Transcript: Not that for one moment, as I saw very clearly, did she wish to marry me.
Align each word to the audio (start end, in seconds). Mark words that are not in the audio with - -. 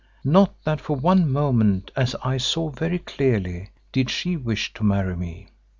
Not 0.25 0.55
that 0.63 0.81
for 0.81 0.95
one 0.95 1.31
moment, 1.31 1.91
as 1.95 2.15
I 2.23 2.37
saw 2.37 2.69
very 2.71 2.97
clearly, 2.97 3.69
did 3.91 4.09
she 4.09 4.35
wish 4.35 4.73
to 4.73 4.83
marry 4.83 5.15
me. 5.15 5.49